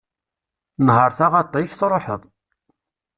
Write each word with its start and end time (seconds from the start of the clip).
Nher 0.85 1.07
taɣaṭ-ik, 1.17 1.71
truḥeḍ. 1.79 2.21